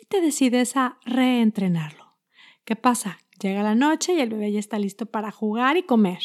y 0.02 0.08
te 0.08 0.20
decides 0.20 0.76
a 0.76 0.98
reentrenarlo. 1.06 2.18
¿Qué 2.66 2.76
pasa? 2.76 3.20
Llega 3.40 3.62
la 3.62 3.76
noche 3.76 4.16
y 4.16 4.20
el 4.20 4.30
bebé 4.30 4.52
ya 4.52 4.60
está 4.60 4.80
listo 4.80 5.06
para 5.06 5.32
jugar 5.32 5.78
y 5.78 5.84
comer. 5.84 6.24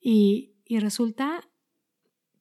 Y, 0.00 0.54
y 0.64 0.78
resulta, 0.78 1.48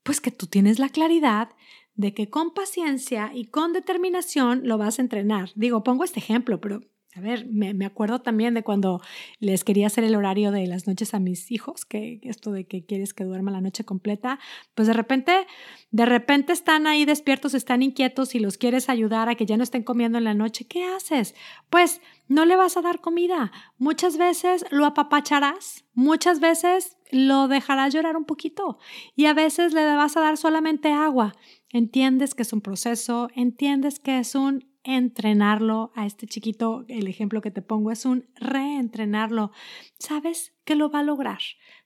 pues 0.04 0.22
que 0.22 0.30
tú 0.30 0.46
tienes 0.46 0.78
la 0.78 0.90
claridad 0.90 1.50
de 1.96 2.14
que 2.14 2.30
con 2.30 2.54
paciencia 2.54 3.32
y 3.34 3.46
con 3.46 3.74
determinación 3.74 4.62
lo 4.68 4.78
vas 4.78 5.00
a 5.00 5.02
entrenar. 5.02 5.50
Digo, 5.56 5.84
pongo 5.84 6.04
este 6.04 6.20
ejemplo, 6.20 6.62
pero 6.62 6.82
a 7.16 7.22
ver, 7.22 7.46
me, 7.46 7.86
acuerdo 7.86 8.22
también 8.22 8.56
de 8.56 8.64
cuando 8.64 9.00
les 9.40 9.64
quería 9.64 9.86
hacer 9.86 10.04
el 10.04 10.16
horario 10.16 10.52
de 10.52 10.66
las 10.66 10.88
noches 10.88 11.14
a 11.14 11.20
mis 11.20 11.52
hijos, 11.52 11.86
que 11.86 12.20
esto 12.24 12.52
de 12.52 12.66
que 12.66 12.86
quieres 12.86 13.14
que 13.14 13.24
duerma 13.24 13.52
la 13.52 13.62
noche 13.62 13.84
completa, 13.84 14.40
pues 14.74 14.88
de 14.88 14.94
repente, 14.94 15.46
de 15.92 16.06
repente 16.08 16.54
están 16.54 16.88
ahí 16.88 17.06
despiertos, 17.06 17.54
están 17.54 17.84
inquietos 17.84 18.34
y 18.34 18.40
los 18.40 18.58
quieres 18.58 18.90
ayudar 18.90 19.30
a 19.30 19.36
que 19.36 19.46
ya 19.46 19.58
no 19.58 19.64
estén 19.64 19.84
comiendo 19.84 20.18
en 20.18 20.24
la 20.24 20.34
noche. 20.34 20.66
¿Qué 20.66 20.84
haces? 20.86 21.36
Pues 21.70 22.02
no 22.28 22.46
le 22.46 22.56
vas 22.56 22.78
a 22.78 22.82
dar 22.82 23.00
comida. 23.00 23.52
Muchas 23.78 24.18
veces 24.18 24.66
lo 24.72 24.86
apapacharás, 24.86 25.86
muchas 25.94 26.40
veces 26.40 26.98
lo 27.12 27.48
dejarás 27.48 27.94
llorar 27.94 28.18
un 28.18 28.26
poquito 28.26 28.80
y 29.16 29.26
a 29.28 29.36
veces 29.36 29.74
le 29.74 29.86
vas 29.96 30.18
a 30.18 30.22
dar 30.22 30.38
solamente 30.38 30.92
agua. 30.92 31.36
Entiendes 31.70 32.34
que 32.34 32.42
es 32.42 32.54
un 32.54 32.62
proceso, 32.62 33.30
entiendes 33.36 34.00
que 34.00 34.18
es 34.18 34.34
un 34.34 34.73
entrenarlo 34.84 35.92
a 35.96 36.06
este 36.06 36.28
chiquito, 36.28 36.86
el 36.88 37.08
ejemplo 37.08 37.42
que 37.42 37.52
te 37.52 37.62
pongo 37.62 37.92
es 37.92 38.06
un 38.06 38.26
reentrenarlo. 38.36 39.52
Sabes 39.98 40.54
que 40.66 40.76
lo 40.76 40.90
va 40.90 41.00
a 41.00 41.04
lograr. 41.04 41.40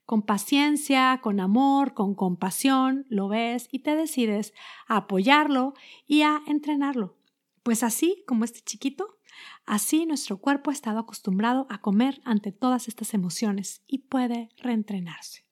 Con 0.05 0.21
paciencia, 0.21 1.19
con 1.21 1.39
amor, 1.39 1.93
con 1.93 2.15
compasión, 2.15 3.05
lo 3.09 3.27
ves 3.27 3.67
y 3.71 3.79
te 3.79 3.95
decides 3.95 4.53
a 4.87 4.97
apoyarlo 4.97 5.73
y 6.07 6.21
a 6.21 6.41
entrenarlo. 6.47 7.17
Pues 7.63 7.83
así 7.83 8.23
como 8.25 8.45
este 8.45 8.61
chiquito, 8.61 9.19
así 9.65 10.05
nuestro 10.05 10.37
cuerpo 10.37 10.71
ha 10.71 10.73
estado 10.73 10.99
acostumbrado 10.99 11.67
a 11.69 11.81
comer 11.81 12.21
ante 12.23 12.51
todas 12.51 12.87
estas 12.87 13.13
emociones 13.13 13.83
y 13.85 13.99
puede 13.99 14.49
reentrenarse. 14.57 15.45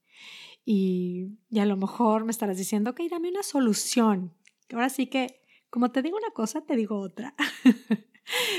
Y, 0.63 1.37
y 1.49 1.59
a 1.59 1.65
lo 1.65 1.77
mejor 1.77 2.23
me 2.23 2.31
estarás 2.31 2.57
diciendo, 2.57 2.95
que 2.95 3.07
dame 3.09 3.29
una 3.29 3.43
solución. 3.43 4.33
Ahora 4.71 4.89
sí 4.89 5.07
que 5.07 5.44
como 5.69 5.91
te 5.91 6.01
digo 6.01 6.17
una 6.17 6.31
cosa, 6.31 6.61
te 6.61 6.75
digo 6.75 6.99
otra. 6.99 7.35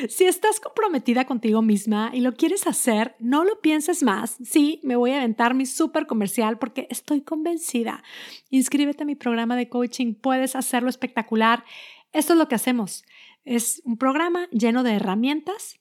si 0.08 0.24
estás 0.24 0.60
comprometida 0.60 1.24
contigo 1.24 1.62
misma 1.62 2.10
y 2.12 2.20
lo 2.20 2.34
quieres 2.34 2.66
hacer, 2.66 3.16
no 3.18 3.44
lo 3.44 3.60
pienses 3.60 4.02
más. 4.02 4.36
Sí, 4.44 4.80
me 4.82 4.96
voy 4.96 5.12
a 5.12 5.18
aventar 5.18 5.54
mi 5.54 5.66
súper 5.66 6.06
comercial 6.06 6.58
porque 6.58 6.86
estoy 6.90 7.22
convencida. 7.22 8.02
Inscríbete 8.50 9.02
a 9.02 9.06
mi 9.06 9.14
programa 9.14 9.56
de 9.56 9.68
coaching, 9.68 10.14
puedes 10.14 10.56
hacerlo 10.56 10.88
espectacular. 10.88 11.64
Esto 12.12 12.32
es 12.34 12.38
lo 12.38 12.48
que 12.48 12.54
hacemos. 12.54 13.04
Es 13.44 13.82
un 13.84 13.96
programa 13.96 14.48
lleno 14.50 14.82
de 14.82 14.94
herramientas. 14.94 15.78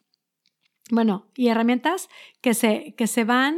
Bueno, 0.91 1.27
y 1.35 1.47
herramientas 1.47 2.09
que 2.41 2.53
se, 2.53 2.93
que 2.95 3.07
se 3.07 3.23
van 3.23 3.57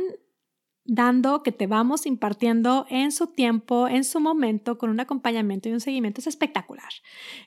dando, 0.87 1.43
que 1.43 1.51
te 1.51 1.67
vamos 1.67 2.05
impartiendo 2.05 2.85
en 2.89 3.11
su 3.11 3.27
tiempo, 3.27 3.87
en 3.87 4.03
su 4.03 4.19
momento, 4.19 4.77
con 4.77 4.89
un 4.89 4.99
acompañamiento 4.99 5.67
y 5.69 5.73
un 5.73 5.81
seguimiento. 5.81 6.21
Es 6.21 6.27
espectacular. 6.27 6.89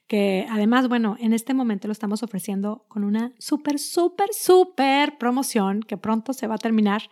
Que 0.06 0.46
además, 0.50 0.88
bueno, 0.88 1.16
en 1.18 1.32
este 1.32 1.54
momento 1.54 1.88
lo 1.88 1.92
estamos 1.92 2.22
ofreciendo 2.22 2.84
con 2.88 3.02
una 3.02 3.32
súper, 3.38 3.78
súper, 3.78 4.28
súper 4.32 5.18
promoción 5.18 5.80
que 5.80 5.96
pronto 5.96 6.32
se 6.32 6.46
va 6.46 6.56
a 6.56 6.58
terminar. 6.58 7.02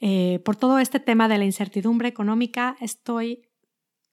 Eh, 0.00 0.40
por 0.44 0.56
todo 0.56 0.78
este 0.78 1.00
tema 1.00 1.28
de 1.28 1.38
la 1.38 1.44
incertidumbre 1.44 2.08
económica, 2.08 2.76
estoy 2.80 3.42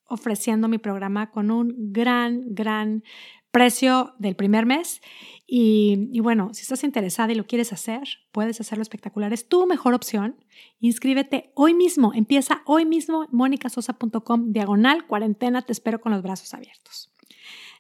ofreciendo 0.06 0.68
mi 0.68 0.78
programa 0.78 1.32
con 1.32 1.52
un 1.52 1.94
gran, 1.94 2.54
gran 2.54 3.04
precio 3.52 4.14
del 4.18 4.36
primer 4.36 4.66
mes. 4.66 5.02
Y, 5.54 6.20
bueno, 6.22 6.54
si 6.54 6.62
estás 6.62 6.86
interesada 6.86 7.34
y 7.34 7.36
lo 7.36 7.46
quieres 7.46 7.74
hacer, 7.74 8.04
puedes 8.32 8.62
hacerlo 8.62 8.84
espectacular. 8.84 9.34
Es 9.34 9.50
tu 9.50 9.68
mejor 9.68 9.94
opción. 9.94 10.38
Inscríbete 10.80 11.52
hoy 11.56 11.74
mismo. 11.74 12.14
Empieza 12.14 12.62
hoy 12.66 12.86
mismo. 12.86 13.28
monicasosa.com 13.32 14.54
diagonal 14.54 15.06
cuarentena. 15.08 15.62
Te 15.62 15.74
espero 15.74 16.00
con 16.00 16.14
los 16.14 16.22
brazos 16.22 16.54
abiertos. 16.54 17.14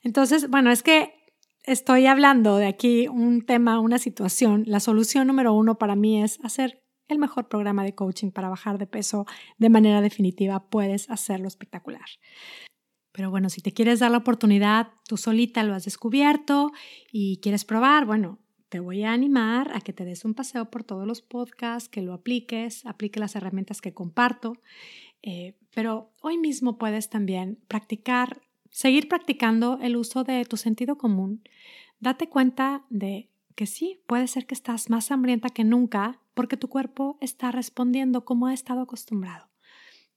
Entonces, 0.03 0.49
bueno, 0.49 0.69
es 0.69 0.83
que 0.83 1.13
estoy 1.63 2.07
hablando 2.07 2.57
de 2.57 2.67
aquí 2.67 3.07
un 3.07 3.45
tema, 3.45 3.79
una 3.79 3.99
situación. 3.99 4.63
La 4.67 4.81
solución 4.81 5.27
número 5.27 5.53
uno 5.53 5.77
para 5.77 5.95
mí 5.95 6.21
es 6.21 6.39
hacer 6.43 6.83
el 7.07 7.19
mejor 7.19 7.47
programa 7.47 7.85
de 7.85 7.95
coaching 7.95 8.31
para 8.31 8.49
bajar 8.49 8.79
de 8.79 8.87
peso 8.87 9.25
de 9.57 9.69
manera 9.69 10.01
definitiva. 10.01 10.69
Puedes 10.69 11.09
hacerlo 11.09 11.47
espectacular. 11.47 12.05
Pero 13.11 13.29
bueno, 13.29 13.49
si 13.49 13.61
te 13.61 13.73
quieres 13.73 13.99
dar 13.99 14.11
la 14.11 14.17
oportunidad, 14.17 14.89
tú 15.07 15.17
solita 15.17 15.63
lo 15.63 15.73
has 15.73 15.85
descubierto 15.85 16.71
y 17.11 17.37
quieres 17.37 17.65
probar, 17.65 18.05
bueno, 18.05 18.39
te 18.69 18.79
voy 18.79 19.03
a 19.03 19.11
animar 19.11 19.69
a 19.75 19.81
que 19.81 19.91
te 19.91 20.05
des 20.05 20.23
un 20.23 20.33
paseo 20.33 20.71
por 20.71 20.85
todos 20.85 21.05
los 21.05 21.21
podcasts, 21.21 21.89
que 21.89 22.01
lo 22.01 22.13
apliques, 22.13 22.85
aplique 22.85 23.19
las 23.19 23.35
herramientas 23.35 23.81
que 23.81 23.93
comparto. 23.93 24.53
Eh, 25.23 25.57
pero 25.73 26.13
hoy 26.21 26.37
mismo 26.37 26.77
puedes 26.77 27.09
también 27.09 27.59
practicar, 27.67 28.41
seguir 28.69 29.09
practicando 29.09 29.77
el 29.81 29.97
uso 29.97 30.23
de 30.23 30.45
tu 30.45 30.55
sentido 30.55 30.97
común. 30.97 31.43
Date 31.99 32.29
cuenta 32.29 32.85
de 32.89 33.29
que 33.55 33.65
sí, 33.65 34.01
puede 34.07 34.27
ser 34.27 34.45
que 34.45 34.55
estás 34.55 34.89
más 34.89 35.11
hambrienta 35.11 35.49
que 35.49 35.65
nunca 35.65 36.21
porque 36.33 36.55
tu 36.55 36.69
cuerpo 36.69 37.17
está 37.19 37.51
respondiendo 37.51 38.23
como 38.23 38.47
ha 38.47 38.53
estado 38.53 38.79
acostumbrado. 38.79 39.49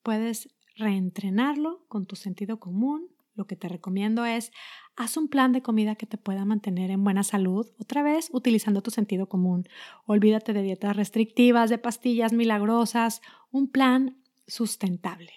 Puedes 0.04 0.53
reentrenarlo 0.76 1.84
con 1.88 2.06
tu 2.06 2.16
sentido 2.16 2.58
común. 2.58 3.08
Lo 3.34 3.46
que 3.46 3.56
te 3.56 3.68
recomiendo 3.68 4.24
es 4.24 4.52
haz 4.96 5.16
un 5.16 5.28
plan 5.28 5.52
de 5.52 5.62
comida 5.62 5.96
que 5.96 6.06
te 6.06 6.18
pueda 6.18 6.44
mantener 6.44 6.90
en 6.90 7.02
buena 7.02 7.24
salud, 7.24 7.66
otra 7.80 8.02
vez 8.02 8.30
utilizando 8.32 8.80
tu 8.80 8.92
sentido 8.92 9.28
común. 9.28 9.68
Olvídate 10.06 10.52
de 10.52 10.62
dietas 10.62 10.96
restrictivas, 10.96 11.68
de 11.68 11.78
pastillas 11.78 12.32
milagrosas, 12.32 13.22
un 13.50 13.68
plan 13.68 14.22
sustentable. 14.46 15.32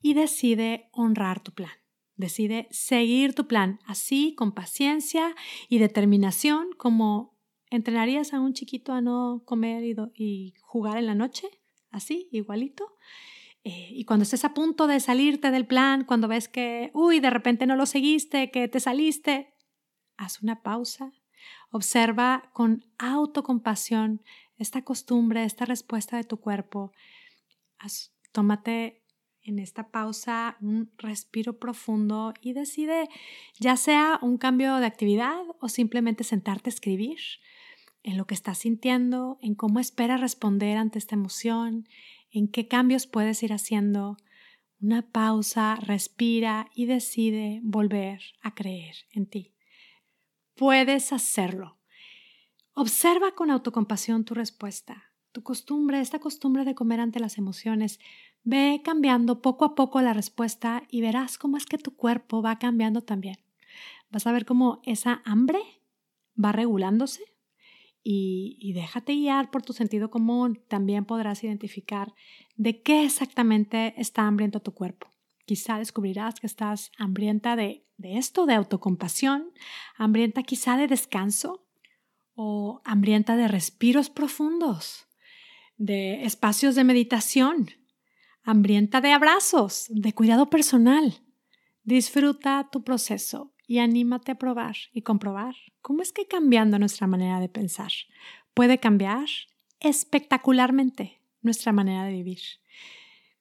Y 0.00 0.14
decide 0.14 0.88
honrar 0.92 1.40
tu 1.40 1.52
plan. 1.52 1.72
Decide 2.16 2.68
seguir 2.70 3.34
tu 3.34 3.48
plan, 3.48 3.80
así 3.86 4.34
con 4.36 4.52
paciencia 4.52 5.34
y 5.68 5.78
determinación 5.78 6.68
como 6.76 7.36
entrenarías 7.70 8.32
a 8.34 8.40
un 8.40 8.52
chiquito 8.52 8.92
a 8.92 9.00
no 9.00 9.42
comer 9.44 9.82
y, 9.82 9.96
y 10.14 10.54
jugar 10.62 10.96
en 10.96 11.06
la 11.06 11.16
noche, 11.16 11.48
así, 11.90 12.28
igualito 12.30 12.94
Eh, 13.64 13.88
y 13.90 14.04
cuando 14.04 14.24
estés 14.24 14.44
a 14.44 14.52
punto 14.52 14.86
de 14.86 15.00
salirte 15.00 15.50
del 15.50 15.66
plan, 15.66 16.04
cuando 16.04 16.28
ves 16.28 16.48
que, 16.48 16.90
uy, 16.92 17.20
de 17.20 17.30
repente 17.30 17.66
no 17.66 17.76
lo 17.76 17.86
seguiste, 17.86 18.50
que 18.50 18.68
te 18.68 18.78
saliste, 18.78 19.54
haz 20.16 20.42
una 20.42 20.62
pausa. 20.62 21.12
Observa 21.70 22.50
con 22.52 22.84
autocompasión 22.98 24.22
esta 24.58 24.82
costumbre, 24.82 25.44
esta 25.44 25.64
respuesta 25.64 26.16
de 26.16 26.24
tu 26.24 26.38
cuerpo. 26.38 26.92
tómate 28.32 29.02
en 29.42 29.58
esta 29.58 29.90
pausa 29.90 30.56
un 30.60 30.90
respiro 30.96 31.58
profundo 31.58 32.32
y 32.40 32.54
decide 32.54 33.08
ya 33.58 33.76
sea 33.76 34.18
un 34.22 34.38
cambio 34.38 34.76
de 34.76 34.86
actividad 34.86 35.42
o 35.60 35.68
simplemente 35.68 36.24
sentarte 36.24 36.70
a 36.70 36.72
escribir 36.72 37.18
en 38.02 38.16
lo 38.16 38.26
que 38.26 38.34
estás 38.34 38.58
sintiendo, 38.58 39.38
en 39.42 39.54
cómo 39.54 39.80
esperas 39.80 40.20
responder 40.20 40.76
ante 40.76 40.98
esta 40.98 41.14
emoción, 41.14 41.88
en 42.34 42.48
qué 42.48 42.66
cambios 42.66 43.06
puedes 43.06 43.42
ir 43.42 43.52
haciendo. 43.52 44.16
Una 44.80 45.02
pausa, 45.02 45.76
respira 45.76 46.68
y 46.74 46.86
decide 46.86 47.60
volver 47.62 48.20
a 48.42 48.54
creer 48.54 48.96
en 49.12 49.26
ti. 49.26 49.54
Puedes 50.56 51.12
hacerlo. 51.12 51.78
Observa 52.74 53.36
con 53.36 53.52
autocompasión 53.52 54.24
tu 54.24 54.34
respuesta, 54.34 55.04
tu 55.30 55.44
costumbre, 55.44 56.00
esta 56.00 56.18
costumbre 56.18 56.64
de 56.64 56.74
comer 56.74 56.98
ante 57.00 57.20
las 57.20 57.38
emociones. 57.38 58.00
Ve 58.42 58.82
cambiando 58.84 59.40
poco 59.40 59.64
a 59.64 59.74
poco 59.76 60.02
la 60.02 60.12
respuesta 60.12 60.82
y 60.90 61.00
verás 61.00 61.38
cómo 61.38 61.56
es 61.56 61.66
que 61.66 61.78
tu 61.78 61.94
cuerpo 61.94 62.42
va 62.42 62.58
cambiando 62.58 63.00
también. 63.00 63.36
Vas 64.10 64.26
a 64.26 64.32
ver 64.32 64.44
cómo 64.44 64.82
esa 64.84 65.22
hambre 65.24 65.60
va 66.36 66.50
regulándose 66.50 67.33
y, 68.06 68.72
déjate 68.74 69.14
guiar 69.14 69.50
por 69.50 69.62
tu 69.62 69.72
sentido 69.72 70.10
común. 70.10 70.62
También 70.68 71.06
podrás 71.06 71.42
identificar 71.42 72.14
de 72.54 72.82
qué 72.82 73.04
exactamente 73.04 73.94
está 73.96 74.26
hambriento 74.26 74.60
tu 74.60 74.74
cuerpo. 74.74 75.12
Quizá 75.46 75.78
descubrirás 75.78 76.38
que 76.38 76.46
estás 76.46 76.92
hambrienta 76.98 77.56
de, 77.56 77.86
de 77.96 78.18
esto, 78.18 78.44
de 78.44 78.54
autocompasión, 78.54 79.50
hambrienta 79.96 80.42
quizá 80.42 80.76
de 80.76 80.86
descanso 80.86 81.66
o 82.34 82.82
hambrienta 82.84 83.36
de 83.36 83.48
respiros 83.48 84.10
profundos, 84.10 85.06
de 85.76 86.24
espacios 86.24 86.74
de 86.74 86.84
meditación, 86.84 87.70
hambrienta 88.42 89.00
de 89.00 89.12
abrazos, 89.12 89.86
de 89.88 90.12
cuidado 90.12 90.50
personal. 90.50 91.22
Disfruta 91.84 92.68
tu 92.70 92.84
proceso 92.84 93.53
y 93.66 93.78
anímate 93.78 94.32
a 94.32 94.38
probar 94.38 94.76
y 94.92 95.02
comprobar 95.02 95.54
cómo 95.80 96.02
es 96.02 96.12
que 96.12 96.26
cambiando 96.26 96.78
nuestra 96.78 97.06
manera 97.06 97.40
de 97.40 97.48
pensar 97.48 97.92
puede 98.54 98.78
cambiar 98.78 99.26
espectacularmente 99.80 101.20
nuestra 101.42 101.72
manera 101.72 102.04
de 102.04 102.12
vivir. 102.12 102.40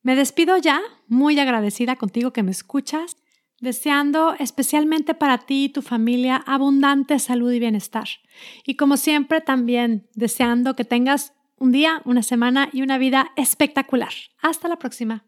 Me 0.01 0.15
despido 0.15 0.58
ya, 0.58 0.82
muy 1.08 1.39
agradecida 1.39 1.96
contigo 1.96 2.34
que 2.34 2.44
me 2.44 2.51
escuchas, 2.51 3.18
deseando 3.62 4.36
especialmente 4.38 5.13
para 5.13 5.38
ti 5.38 5.65
y 5.65 5.70
tu 5.70 5.82
familia 5.82 6.44
abundante 6.46 7.18
salud 7.20 7.51
y 7.53 7.60
bienestar. 7.60 8.10
Y 8.65 8.75
como 8.75 8.98
siempre 8.98 9.39
también 9.39 10.10
deseando 10.13 10.75
que 10.75 10.84
tengas 10.84 11.34
un 11.58 11.72
día, 11.72 12.01
una 12.03 12.24
semana 12.24 12.70
y 12.74 12.82
una 12.82 12.98
vida 12.98 13.32
espectacular. 13.38 14.12
Hasta 14.42 14.68
la 14.68 14.77
próxima. 14.77 15.24